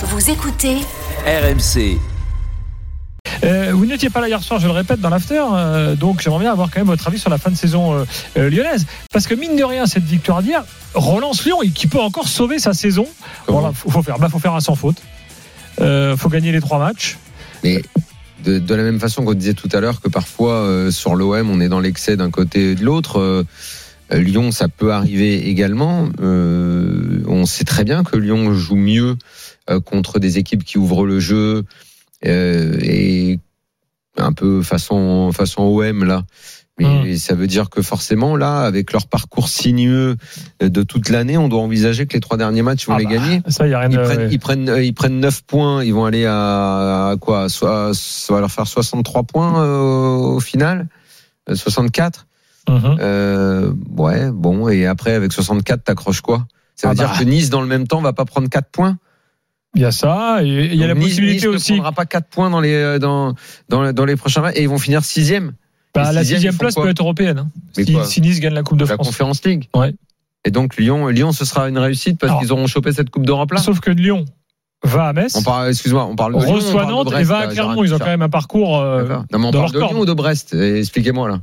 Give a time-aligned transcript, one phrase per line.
[0.00, 0.76] Vous écoutez
[1.26, 1.98] RMC.
[3.42, 6.38] Euh, vous n'étiez pas là hier soir, je le répète, dans l'after, euh, donc j'aimerais
[6.38, 8.04] bien avoir quand même votre avis sur la fin de saison euh,
[8.36, 8.86] euh, lyonnaise.
[9.12, 10.62] Parce que mine de rien, cette victoire d'hier
[10.94, 13.08] relance Lyon et qui peut encore sauver sa saison.
[13.48, 15.02] Voilà, faut, faut faire, bah, faut faire un sans faute.
[15.80, 17.18] Euh, faut gagner les trois matchs.
[17.64, 17.82] Mais
[18.44, 21.50] de, de la même façon qu'on disait tout à l'heure que parfois euh, sur l'OM
[21.50, 23.44] on est dans l'excès d'un côté et de l'autre,
[24.12, 26.08] Lyon ça peut arriver également.
[26.20, 29.16] Euh, on sait très bien que Lyon joue mieux
[29.70, 31.64] euh, contre des équipes qui ouvrent le jeu
[32.26, 33.38] euh, et
[34.16, 36.22] un peu façon façon OM là.
[36.80, 40.16] Mais ça veut dire que forcément là, avec leur parcours sinueux
[40.60, 43.10] de toute l'année, on doit envisager que les trois derniers matchs vont Ah les bah,
[43.14, 43.42] gagner.
[43.48, 45.92] Ça, y a rien Ils de- prennent, ils prennent, euh, ils prennent 9 points, ils
[45.92, 47.48] vont aller à, à quoi?
[47.48, 50.86] Soit, Ça va leur faire 63 points euh, au final?
[51.50, 52.27] Euh, 64
[52.68, 52.96] Mhm.
[53.00, 56.46] euh, Ouais, bon, et après avec 64, t'accroches quoi?
[56.74, 57.18] Ça veut Ah dire bah.
[57.18, 58.98] que Nice, dans le même temps, va pas prendre 4 points?
[59.74, 61.72] Il y a ça, et il y a la Nice- possibilité Nice aussi.
[61.72, 63.34] ne prendra pas 4 points dans les, euh, dans,
[63.68, 65.32] dans, dans les prochains matchs, et ils vont finir 6
[65.94, 67.38] Bah, la sixièmes, sixième ils font place quoi peut être européenne.
[67.38, 67.48] hein.
[68.04, 69.06] Si, Nice gagne la Coupe de la France.
[69.08, 69.68] Conférence League.
[69.74, 69.94] Ouais.
[70.44, 73.52] Et donc Lyon, Lyon, ce sera une réussite parce qu'ils auront chopé cette Coupe d'Europe
[73.52, 73.60] là.
[73.60, 74.24] Sauf que Lyon
[74.84, 77.38] va à Metz, On parle, excuse-moi, on parle de Lyon, on reçoit Nantes et va
[77.38, 77.82] à Clermont.
[77.82, 78.78] Ils ont quand même un parcours.
[78.78, 79.04] euh.
[79.32, 81.40] Non, mais on parle de Lyon ou de Brest Expliquez-moi là.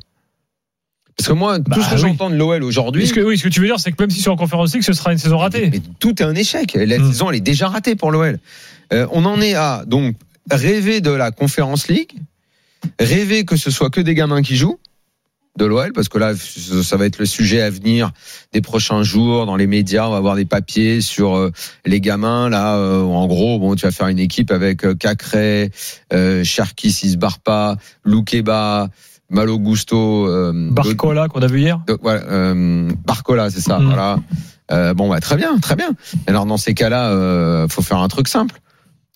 [1.18, 2.02] Parce que moi, tout Bah, ce que oui.
[2.02, 4.10] j'entends de l'OL aujourd'hui, Ce que, oui, ce que tu veux dire, c'est que même
[4.10, 5.70] si c'est en conférence League, ce sera une saison ratée.
[5.72, 6.74] mais tout est un échec.
[6.76, 7.08] La Hmm.
[7.12, 8.38] saison, elle est déjà ratée pour l'OL.
[8.94, 10.16] Euh, on en est à donc
[10.52, 12.12] rêver de la Conférence League,
[13.00, 14.78] rêver que ce soit que des gamins qui jouent
[15.58, 18.12] de l'OL, parce que là, ça va être le sujet à venir
[18.52, 20.06] des prochains jours dans les médias.
[20.06, 21.52] On va avoir des papiers sur euh,
[21.86, 22.50] les gamins.
[22.50, 25.72] Là, euh, en gros, bon, tu vas faire une équipe avec euh, Cacré,
[26.12, 28.90] euh, Cherki Sisbarpa, Loukeba,
[29.30, 31.82] Malo Gusto, euh, Barcola qu'on a vu hier.
[31.90, 33.80] euh, Barcola, c'est ça.
[33.80, 33.86] Mm.
[33.86, 34.20] Voilà.
[34.72, 35.92] Euh, bon, bah, très bien, très bien.
[36.28, 38.60] Alors dans ces cas-là, euh, faut faire un truc simple.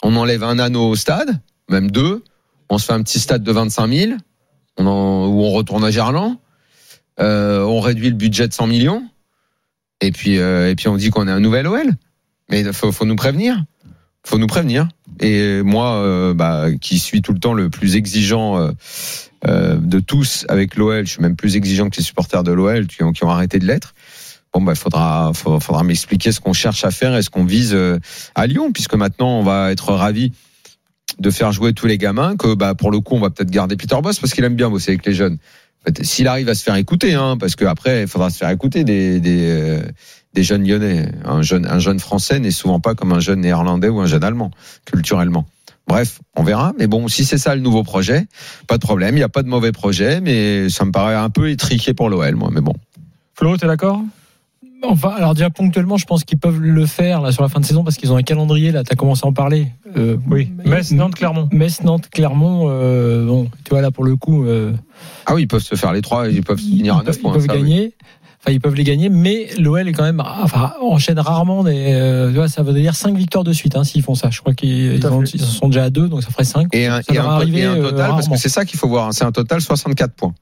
[0.03, 2.23] On enlève un anneau au stade, même deux.
[2.69, 4.11] On se fait un petit stade de 25 000,
[4.77, 6.37] on en, où on retourne à Gerland.
[7.19, 9.03] Euh, on réduit le budget de 100 millions.
[10.01, 11.89] Et puis, euh, et puis on dit qu'on est un nouvel OL.
[12.49, 13.63] Mais faut, faut nous prévenir.
[14.25, 14.87] Faut nous prévenir.
[15.19, 18.71] Et moi, euh, bah, qui suis tout le temps le plus exigeant euh,
[19.47, 22.87] euh, de tous avec l'OL, je suis même plus exigeant que les supporters de l'OL
[22.87, 23.93] qui ont, arrêté de l'être.
[24.53, 27.77] Bon, bah, faudra, faudra, faudra m'expliquer ce qu'on cherche à faire et ce qu'on vise
[28.35, 30.31] à Lyon, puisque maintenant on va être ravi
[31.19, 32.35] de faire jouer tous les gamins.
[32.37, 34.69] Que, bah, pour le coup, on va peut-être garder Peter Boss parce qu'il aime bien
[34.69, 35.37] bosser avec les jeunes.
[36.01, 39.81] S'il arrive à se faire écouter, hein, parce qu'après, il faudra se faire écouter des,
[40.33, 41.11] des jeunes lyonnais.
[41.25, 44.23] Un jeune, un jeune français n'est souvent pas comme un jeune néerlandais ou un jeune
[44.23, 44.51] allemand,
[44.85, 45.45] culturellement.
[45.87, 46.73] Bref, on verra.
[46.77, 48.27] Mais bon, si c'est ça le nouveau projet,
[48.67, 49.15] pas de problème.
[49.15, 52.09] Il n'y a pas de mauvais projet, mais ça me paraît un peu étriqué pour
[52.09, 52.49] l'OL, moi.
[52.53, 52.73] Mais bon.
[53.33, 54.01] Flo, t'es d'accord?
[54.83, 57.65] Enfin, alors déjà ponctuellement, je pense qu'ils peuvent le faire là sur la fin de
[57.65, 58.71] saison parce qu'ils ont un calendrier.
[58.71, 59.67] Là, tu as commencé à en parler.
[59.97, 60.53] Euh, Oui.
[60.63, 61.49] Metz, Nantes, Clermont.
[61.51, 62.67] Metz, Nantes, Clermont.
[62.69, 64.71] euh, bon, tu vois là pour le coup, euh,
[65.25, 67.15] Ah oui, ils peuvent se faire les trois, ils peuvent ils, finir à peuvent- 9
[67.17, 67.33] ils points.
[67.33, 67.93] peuvent ça, oui.
[68.41, 71.93] Enfin, ils peuvent les gagner, mais l'OL est quand même, enfin, enchaîne rarement des.
[71.93, 74.29] euh, tu vois, ça veut dire 5 victoires de suite hein, s'ils font ça.
[74.29, 75.01] Je crois qu'ils
[75.37, 76.67] sont déjà à 2, donc ça ferait 5.
[76.73, 78.79] Et un, Ça et un- arriver, et un euh, total, parce que c'est ça qu'il
[78.79, 80.33] faut voir, hein, c'est un total 64 points.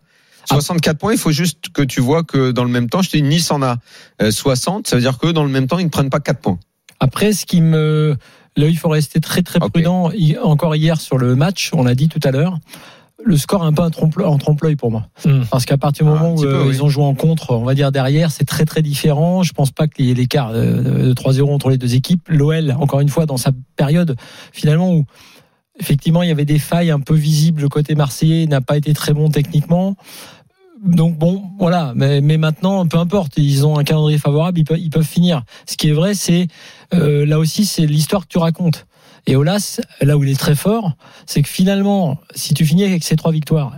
[0.49, 0.53] Ah.
[0.53, 3.17] 64 points, il faut juste que tu vois que dans le même temps, je te
[3.17, 3.77] dis Nice en a
[4.21, 6.39] euh, 60, ça veut dire que dans le même temps, ils ne prennent pas 4
[6.39, 6.59] points.
[6.99, 8.15] Après, ce qui me.
[8.55, 10.11] Là, il faut rester très très prudent.
[10.43, 12.57] Encore hier sur le match, on l'a dit tout à l'heure,
[13.23, 13.81] le score est un peu
[14.25, 15.07] en trompe-l'œil pour moi.
[15.25, 15.41] Hmm.
[15.49, 16.75] Parce qu'à partir du Ah, moment où peu, euh, oui.
[16.75, 19.43] ils ont joué en contre, on va dire derrière, c'est très très différent.
[19.43, 22.27] Je pense pas qu'il y ait l'écart de 3-0 entre les deux équipes.
[22.29, 24.15] L'OL, encore une fois, dans sa période
[24.51, 25.05] finalement où
[25.79, 29.13] effectivement il y avait des failles un peu visibles côté marseillais, n'a pas été très
[29.13, 29.95] bon techniquement.
[30.85, 31.93] Donc bon, voilà.
[31.95, 35.43] Mais, mais maintenant, peu importe, ils ont un calendrier favorable, ils peuvent, ils peuvent finir.
[35.65, 36.47] Ce qui est vrai, c'est
[36.93, 38.86] euh, là aussi, c'est l'histoire que tu racontes.
[39.27, 40.93] Et Olas, là où il est très fort,
[41.25, 43.73] c'est que finalement, si tu finis avec ces trois victoires,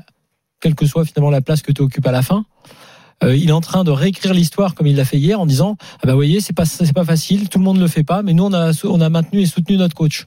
[0.61, 2.45] quelle que soit finalement la place que tu occupes à la fin,
[3.23, 5.75] euh, il est en train de réécrire l'histoire comme il l'a fait hier en disant
[6.01, 8.21] ah bah vous voyez c'est pas c'est pas facile tout le monde le fait pas
[8.23, 10.25] mais nous on a on a maintenu et soutenu notre coach.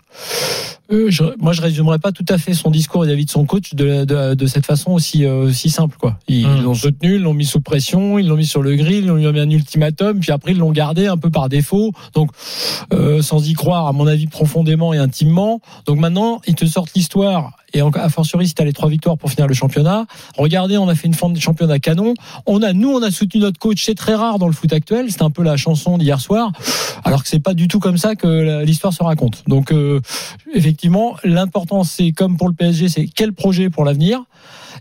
[0.91, 3.75] Euh, je, moi je résumerai pas tout à fait son discours vis-à-vis de son coach
[3.75, 6.19] de, de, de cette façon aussi euh, aussi simple quoi.
[6.29, 6.63] Ils Mm.
[6.65, 9.27] l'ont soutenu ils l'ont mis sous pression ils l'ont mis sur le grill ils lui
[9.27, 11.93] ont mis un ultimatum puis après ils l'ont gardé un peu par défaut.
[12.15, 12.31] Donc
[12.93, 15.61] euh, sans y croire à mon avis profondément et intimement.
[15.87, 19.17] Donc maintenant ils te sortent l'histoire et a fortiori si tu as les trois victoires
[19.17, 20.05] pour finir le championnat
[20.37, 22.13] regardez on a fait une fin de championnat canon
[22.45, 25.07] on a nous on a soutenu notre coach, c'est très rare dans le foot actuel.
[25.11, 26.53] C'est un peu la chanson d'hier soir,
[27.05, 29.45] alors que c'est pas du tout comme ça que l'histoire se raconte.
[29.47, 30.01] Donc euh,
[30.53, 34.25] effectivement, l'important c'est comme pour le PSG, c'est quel projet pour l'avenir.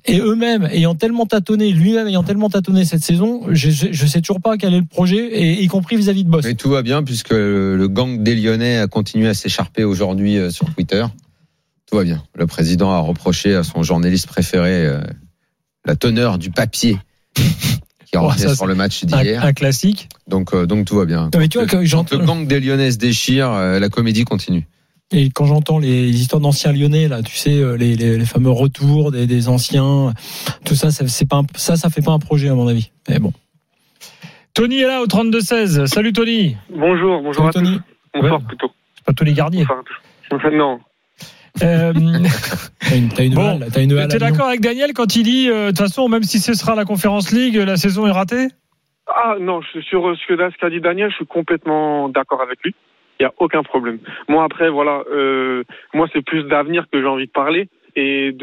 [0.05, 4.41] Et eux-mêmes ayant tellement tâtonné, lui-même ayant tellement tâtonné cette saison, je, je sais toujours
[4.41, 6.43] pas quel est le projet, et y compris vis-à-vis de Boss.
[6.43, 10.49] Mais tout va bien puisque le gang des Lyonnais a continué à s'écharper aujourd'hui euh,
[10.49, 11.05] sur Twitter.
[11.85, 12.23] Tout va bien.
[12.33, 15.01] Le président a reproché à son journaliste préféré euh,
[15.85, 16.97] la teneur du papier
[18.11, 19.43] qui Oh, revenait ça, sur le match Un, d'hier.
[19.45, 20.09] un classique.
[20.27, 21.29] Donc, euh, donc tout va bien.
[21.33, 24.23] Non, mais tu vois quand j'entends- le gang des Lyonnais se déchire, euh, la comédie
[24.25, 24.67] continue.
[25.13, 28.49] Et quand j'entends les histoires d'anciens Lyonnais, là, tu sais, euh, les, les, les fameux
[28.49, 30.13] retours des, des anciens,
[30.65, 32.91] tout ça, ça, c'est pas un- ça, ça fait pas un projet à mon avis.
[33.09, 33.33] Mais bon.
[34.53, 35.85] Tony est là au 32-16.
[35.87, 36.57] Salut Tony.
[36.69, 37.77] Bonjour, bonjour à Tony.
[37.77, 37.81] tous.
[38.21, 38.45] Bonsoir Ouais.
[38.47, 38.71] plutôt.
[38.97, 39.65] C'est pas Tony Garnier.
[40.31, 40.79] Enfin, non.
[41.63, 41.93] Euh,
[42.79, 45.15] T'as une, t'as une Bon, halle, t'as une halle à T'es d'accord avec Daniel quand
[45.15, 48.07] il dit, euh, de toute façon, même si ce sera la Conférence League, la saison
[48.07, 48.47] est ratée?
[49.07, 52.73] Ah non, je suis sur ce qu'a dit Daniel, je suis complètement d'accord avec lui.
[53.19, 53.99] Il n'y a aucun problème.
[54.27, 55.63] Moi après, voilà, euh,
[55.93, 57.67] moi c'est plus d'avenir que j'ai envie de parler.
[57.95, 58.33] Et,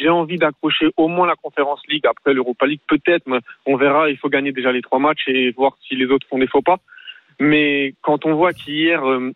[0.00, 4.10] j'ai envie d'accrocher au moins la Conférence League après l'Europa League, peut-être, mais on verra.
[4.10, 6.62] Il faut gagner déjà les trois matchs et voir si les autres font des faux
[6.62, 6.78] pas.
[7.38, 9.32] Mais quand on voit qu'hier, euh,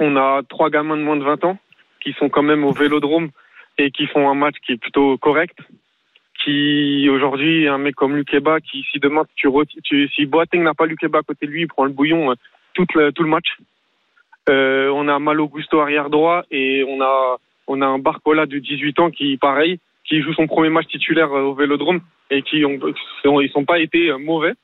[0.00, 1.58] on a trois gamins de moins de 20 ans
[2.02, 3.30] qui sont quand même au Vélodrome
[3.78, 5.56] et qui font un match qui est plutôt correct,
[6.44, 11.22] qui aujourd'hui un mec comme Lukeba qui si demain si Boateng n'a pas Lukeba à
[11.22, 13.56] côté de lui, il prend le bouillon euh, tout le match.
[14.48, 17.36] Euh, on a Malo Gusto arrière droit et on a
[17.68, 21.32] on a un Barcola de 18 ans qui pareil qui joue son premier match titulaire
[21.32, 22.00] euh, au Vélodrome
[22.30, 22.78] et qui ont
[23.40, 24.54] ils sont pas été mauvais.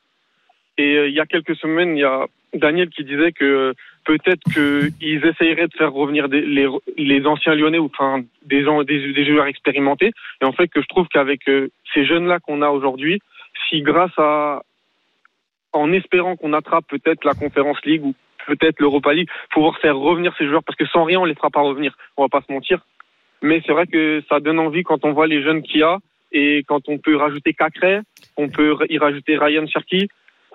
[0.78, 3.74] Et il y a quelques semaines, il y a Daniel qui disait que
[4.08, 10.12] peut-être qu'ils essayeraient de faire revenir les, anciens Lyonnais ou enfin des joueurs expérimentés.
[10.40, 13.20] Et en fait, que je trouve qu'avec euh, ces jeunes-là qu'on a aujourd'hui,
[13.68, 14.62] si grâce à,
[15.74, 18.14] en espérant qu'on attrape peut-être la Conférence League ou
[18.46, 21.50] peut-être l'Europa League, pouvoir faire revenir ces joueurs, parce que sans rien, on les fera
[21.50, 21.94] pas revenir.
[22.16, 22.80] On va pas se mentir.
[23.42, 25.98] Mais c'est vrai que ça donne envie quand on voit les jeunes qu'il y a
[26.32, 28.00] et quand on peut rajouter Cacré,
[28.38, 30.08] on peut y rajouter Ryan Cherky.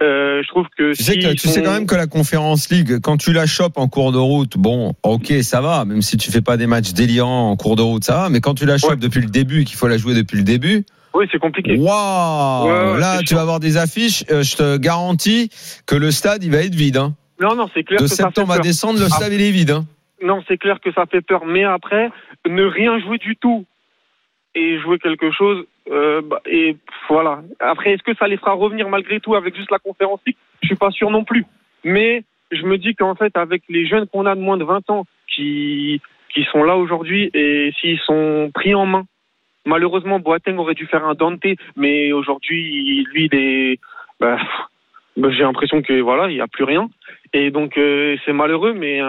[0.03, 2.69] Euh, je trouve que Tu sais, si que, tu sais quand même que la Conférence
[2.69, 6.17] League, quand tu la chopes en cours de route, bon, ok, ça va, même si
[6.17, 8.65] tu fais pas des matchs délirants en cours de route, ça va, mais quand tu
[8.65, 8.95] la chopes Ouais.
[8.97, 10.83] depuis le début et qu'il faut la jouer depuis le début,
[11.13, 11.77] oui, c'est compliqué.
[11.77, 15.49] waouh, ouais, là, tu vas avoir des affiches, euh, je te garantis
[15.85, 17.15] que le stade, il va être vide, hein.
[17.39, 19.15] Non, non, c'est clair De que ça fait septembre à décembre, le Ah.
[19.15, 19.85] stade, il est vide, hein.
[20.21, 21.45] Non, c'est clair que ça fait peur.
[21.45, 22.09] Mais après,
[22.49, 23.65] ne rien jouer du tout
[24.55, 26.77] et jouer quelque chose, euh, bah, et
[27.09, 27.41] voilà.
[27.59, 30.37] Après, est-ce que ça les fera revenir malgré tout avec juste la conférence League?
[30.61, 31.45] Je suis pas sûr non plus.
[31.83, 34.89] Mais je me dis qu'en fait, avec les jeunes qu'on a de moins de 20
[34.89, 36.01] ans qui
[36.33, 39.03] qui sont là aujourd'hui et s'ils sont pris en main,
[39.65, 41.45] malheureusement, Boateng aurait dû faire un Dante,
[41.75, 43.79] mais aujourd'hui, lui, il est,
[44.19, 44.39] bah,
[45.15, 46.89] bah, j'ai l'impression que voilà, il y a plus rien.
[47.33, 48.99] Et donc euh, c'est malheureux, mais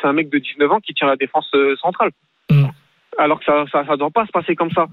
[0.00, 2.10] c'est un mec de 19 ans qui tient la défense euh, centrale.
[2.50, 2.66] Mm.
[3.18, 4.86] Alors que ça, ça, ça doit pas se passer comme ça.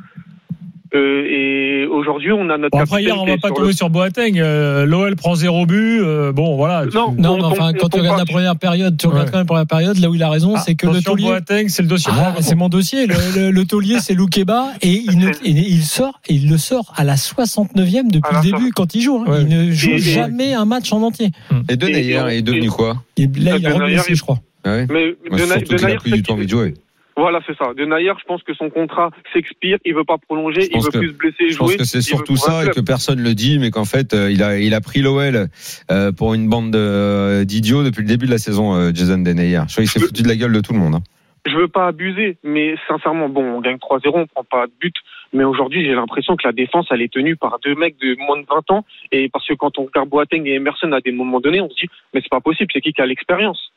[0.95, 2.71] Euh, et aujourd'hui, on a notre.
[2.71, 4.39] Bon, après, hier, on qui va pas tomber le- sur Boateng.
[4.39, 5.99] Euh, L'OL prend zéro but.
[6.01, 6.85] euh, bon, voilà.
[6.89, 9.25] tu- Non, Non, on mais enfin, quand on tu regardes la première période, tu regardes
[9.27, 9.31] Ouais.
[9.31, 11.25] quand même la première période, là où il a raison, Ah, c'est que le taulier.
[11.27, 12.11] Boateng, c'est le dossier.
[12.15, 13.05] Ah, c'est mon dossier.
[13.05, 16.57] Le, le, le taulier, c'est Loukeba et il, ne, et il sort, et il le
[16.57, 19.23] sort à la 69e depuis le début quand il joue.
[19.27, 19.31] hein.
[19.31, 19.41] Ouais.
[19.41, 21.29] Il ne joue Et- et- jamais un match en entier.
[21.69, 24.39] Et De Et- et- est devenu quoi là, il est Ah, reblessé, Denayer, je crois.
[24.65, 26.73] Ah Mais Moi, de, Surtout qu'il a plus du tout envie de jouer.
[27.19, 27.73] Voilà, c'est ça.
[27.73, 29.77] De Nayer, je pense que son contrat s'expire.
[29.85, 30.61] Il veut pas prolonger.
[30.61, 31.77] Je Il pense veut que- plus se blesser et Je pense jouer.
[31.77, 34.31] que c'est Il veut surtout ça et que personne le dit, mais qu'en fait, euh,
[34.31, 35.47] il a, il a pris l'OL
[35.91, 39.61] euh, pour une bande de- d'idiots depuis le début de la saison, euh, Jason Denayer.
[39.67, 40.95] Je crois qu'il s'est foutu de la gueule de tout le monde.
[40.95, 41.01] hein.
[41.45, 44.93] je veux pas abuser, mais sincèrement, bon, on gagne 3-0, on prend pas de but.
[45.33, 48.37] Mais aujourd'hui, j'ai l'impression que la défense, elle est tenue par deux mecs de moins
[48.39, 48.85] de 20 ans.
[49.11, 51.75] Et parce que quand on regarde Boateng et Emerson à des moments donnés, on se
[51.75, 53.71] dit, mais c'est pas possible, c'est qui qui a l'expérience?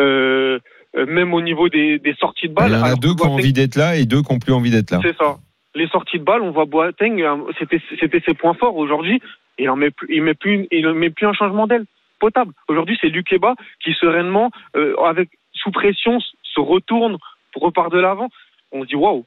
[0.00, 0.58] Euh, euh,
[0.96, 2.72] Même au niveau des, des sorties de Il balles.
[2.72, 4.70] y en a deux qui ont envie d'être là et deux qui n'ont plus envie
[4.70, 5.00] d'être là.
[5.02, 5.36] C'est ça.
[5.74, 8.76] Les sorties de balles, on voit Boateng, euh, c'était c'était ses points forts.
[8.76, 9.20] Aujourd'hui,
[9.58, 11.84] il en met plus, il met plus, il met plus un changement d'aile
[12.18, 12.52] potable.
[12.68, 17.18] Aujourd'hui, c'est Lukeba qui sereinement, euh, avec sous pression, se retourne,
[17.54, 18.28] repart de l'avant.
[18.72, 19.26] On se dit waouh.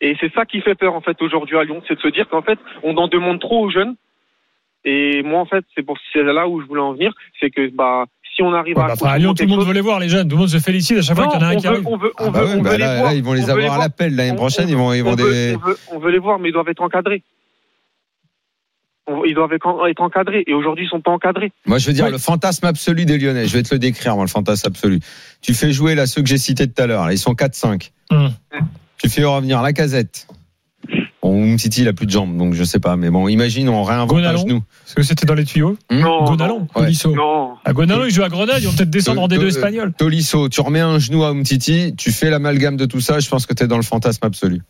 [0.00, 2.28] Et c'est ça qui fait peur en fait aujourd'hui à Lyon, c'est de se dire
[2.28, 3.94] qu'en fait, on en demande trop aux jeunes.
[4.84, 7.68] Et moi, en fait, c'est pour c'est là où je voulais en venir, c'est que
[7.70, 9.80] bah si on arrive Ouais, à bah, enfin, à Lyon, tout le monde veut les
[9.80, 10.28] voir, les jeunes.
[10.28, 11.86] Tout le monde se félicite à chaque fois qu'il y en a un qui arrive.
[11.88, 13.10] on veut, on Ah bah veut, ouais, on bah veut là, les voir.
[13.10, 14.66] là, ils vont On les avoir à l'appel l'année prochaine.
[14.66, 15.56] on- Ils vont, ils vont on, veut, des.
[15.56, 17.22] on, veut, on veut les voir, mais ils doivent être encadrés.
[19.24, 20.42] Ils doivent être encadrés.
[20.48, 21.52] Et aujourd'hui, ils sont pas encadrés.
[21.64, 22.10] Moi, je veux dire Ouais.
[22.10, 23.46] le fantasme absolu des Lyonnais.
[23.46, 24.98] Je vais te le décrire, moi, le fantasme absolu.
[25.42, 27.10] Tu fais jouer là ceux que j'ai cités tout à l'heure.
[27.12, 27.92] Ils sont 4-5.
[28.10, 28.30] Hum.
[28.98, 30.26] Tu fais revenir la casette.
[31.34, 32.96] Umtiti, il a plus de jambes, donc je sais pas.
[32.96, 34.62] Mais bon, imagine, on réinvente un genou.
[34.84, 35.76] Parce que c'était dans les tuyaux.
[35.90, 36.82] Hmm Non, Gonalon, non, Ouais.
[36.84, 37.14] Tolisso.
[37.14, 37.50] non.
[37.64, 39.92] À Gonalon, il joue à Grenade, ils vont peut-être descendre en De- D2 de- espagnol.
[39.96, 43.46] Tolisso, tu remets un genou à Umtiti, tu fais l'amalgame de tout ça, je pense
[43.46, 44.62] que t'es dans le fantasme absolu.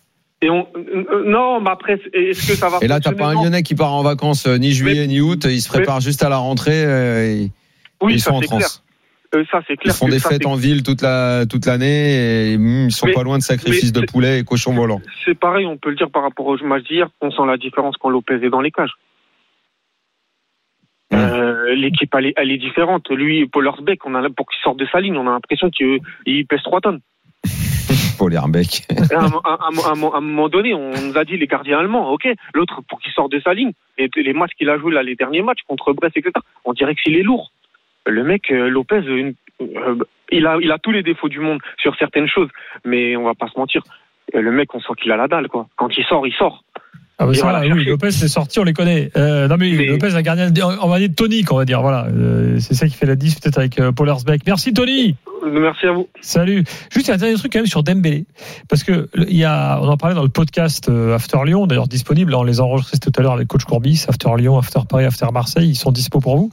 [0.43, 3.35] Et on, euh, non, mais après, est-ce que ça va Et là, t'as pas un.
[3.35, 6.29] Lyonnais qui part en vacances euh, ni juillet ni août, il se prépare juste à
[6.29, 7.51] la rentrée, et
[8.03, 8.69] Oui, ils ça sont en c'est clair.
[9.35, 12.57] Euh, ça c'est Ils font des ça, fêtes en ville toute la toute l'année et
[12.57, 15.01] hum, ils sont Mais- pas loin de sacrifices de poulet et cochons volants.
[15.25, 17.97] C'est pareil, on peut le dire par rapport au match d'hier, on sent la différence
[17.99, 18.93] quand Lopez est dans les cages.
[21.11, 21.17] Mm.
[21.17, 23.11] Euh, L'équipe, elle est, elle est différente.
[23.11, 25.99] Lui, Paul Hersbeck, on a, pour qu'il sorte de sa ligne, on a l'impression qu'il
[26.27, 27.01] il pèse 3 tonnes.
[28.19, 28.87] Paul Herbeck.
[29.13, 31.47] À, un- à un- à un- à un moment donné, on nous a dit les
[31.47, 33.73] gardiens allemands, ok, l'autre pour qu'il sorte de sa ligne.
[33.99, 36.33] Et les matchs qu'il a joués là, les derniers matchs contre Brest, etc.
[36.65, 37.51] On dirait que s'il est lourd.
[38.07, 39.97] Le mec, euh, Lopez, une- euh,
[40.33, 42.49] il a, il a tous les défauts du monde sur certaines choses,
[42.85, 43.83] mais on va pas se mentir.
[44.35, 45.69] Euh, Le mec, on sent qu'il a la dalle, quoi.
[45.77, 46.65] Quand il sort, il sort.
[47.19, 47.85] Ah bah ça, voilà, oui.
[47.87, 49.11] Lopez c'est sorti, on les connaît.
[49.17, 51.81] Euh, non mais, Mais- Lopez un gardien, on va dire tonique, on va dire.
[51.81, 54.13] Voilà, Euh, c'est ça qui fait la 10 peut-être avec euh, Paul.
[54.47, 55.17] Merci Tony.
[55.43, 56.09] Euh, Merci à vous.
[56.21, 56.65] Salut.
[56.91, 58.27] Juste un dernier truc quand même sur Dembélé,
[58.69, 61.89] parce que il y a, on en parlait dans le podcast euh, After Lyon, d'ailleurs
[61.89, 62.35] disponible.
[62.35, 65.27] On les a enregistrés tout à l'heure avec Coach Courbis, After Lyon, After Paris, After
[65.33, 65.71] Marseille.
[65.71, 66.51] Ils sont dispo pour vous.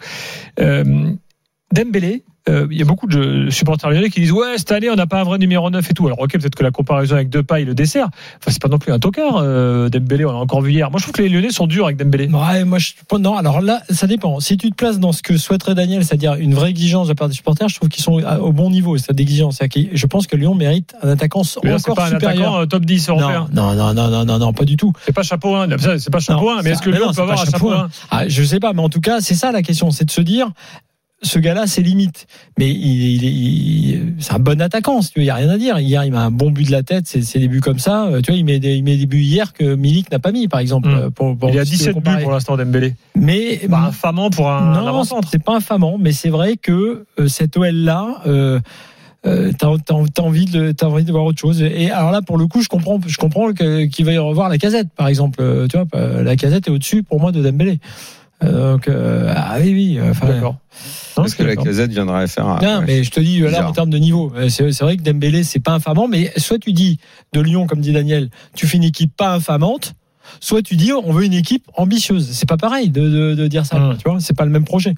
[1.74, 2.24] Dembélé.
[2.50, 5.08] euh, Il y a beaucoup de supporters lyonnais qui disent ouais cette année on n'a
[5.08, 7.64] pas un vrai numéro 9 et tout alors ok peut-être que la comparaison avec Depay
[7.66, 8.08] le dessert
[8.40, 11.00] enfin c'est pas non plus un tocard euh, Dembélé on l'a encore vu hier moi
[11.00, 13.82] je trouve que les lyonnais sont durs avec Dembélé Ouais, moi, je, non, alors là,
[13.90, 14.40] ça dépend.
[14.40, 17.16] Si tu te places dans ce que souhaiterait Daniel, c'est-à-dire une vraie exigence de la
[17.16, 19.58] part des supporters, je trouve qu'ils sont au bon niveau, cette exigence.
[19.58, 22.60] C'est-à-dire que Je pense que Lyon mérite un attaquant là, c'est encore pas un attaquant
[22.62, 24.94] euh, top 10 européen Non, non, non, non, non, non, pas du tout.
[25.06, 25.68] c'est pas chapeau 1
[26.00, 27.72] c'est pas chapeau Non, 1 mais est-ce que Lyon peut c'est avoir un chapeau chapeau
[27.72, 30.12] 1 Ah, je sais pas, mais en tout cas, c'est ça la question, c'est de
[30.12, 30.50] se dire,
[31.24, 32.28] ce gars-là, c'est limite.
[32.60, 35.50] Mais il, il- il- c'est un bon attaquant, si tu veux, il y a rien
[35.50, 35.80] à dire.
[35.80, 38.06] Hier, il met un bon but de la tête, c'est, des buts comme ça.
[38.08, 40.32] Euh, Tu vois, il met des, il met des buts hier que Milik n'a pas
[40.32, 40.90] mis, par exemple.
[40.90, 40.94] Mm.
[40.94, 43.80] euh, Pour, pour- il a si tu veux 17 buts pour l'instant Dembélé Mais pas
[43.88, 48.22] infamant pour un non, c'est pas infamant, mais c'est vrai que euh, cette OL là.
[48.28, 48.60] Euh,
[49.26, 49.70] euh, t'as,
[50.14, 52.62] t'as envie de t'as envie de voir autre chose et alors là pour le coup
[52.62, 55.88] je comprends je comprends qu'il va y revoir la casette par exemple tu vois
[56.22, 57.80] la casette est au-dessus pour moi de Dembélé
[58.52, 60.56] donc euh, ah oui oui euh, enfin, d'accord
[61.16, 62.60] Parce que la casette viendrait faire un.
[62.62, 62.86] non, ouais.
[62.86, 63.70] mais je te dis là Bizarre.
[63.70, 66.74] en termes de niveau, euh, c'est vrai que Dembélé c'est pas infamant, mais soit tu
[66.74, 66.98] dis
[67.34, 69.94] de Lyon comme dit Daniel, tu fais une équipe pas infamante,
[70.40, 72.30] soit tu dis on veut une équipe ambitieuse.
[72.32, 73.98] C'est pas pareil de, de, de dire ça, Hum.
[73.98, 74.96] tu vois, c'est pas le même projet.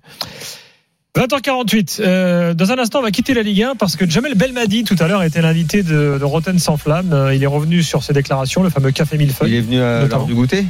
[1.17, 2.01] 20h48.
[2.01, 4.97] Euh, dans un instant, on va quitter la Ligue 1 parce que Jamel Belmadi, tout
[4.99, 7.13] à l'heure, était l'invité de, de Rotten sans flamme.
[7.13, 9.55] Euh, il est revenu sur ses déclarations, le fameux café Il millefeuille.
[9.55, 10.65] est venu à l'heure du goûter?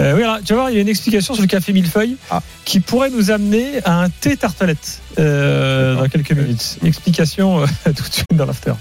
[0.00, 2.16] Euh, oui, alors, tu vas voir, il y a une explication sur le café millefeuille
[2.30, 2.42] Ah.
[2.64, 6.78] qui pourrait nous amener à un thé tartelette euh, dans quelques minutes.
[6.84, 8.72] Explication euh, tout de suite dans l'after.